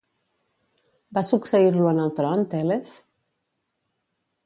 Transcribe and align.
Va 1.17 1.23
succeir-lo 1.27 1.91
en 1.91 2.01
el 2.07 2.11
tron 2.21 2.43
Tèlef? 2.57 2.99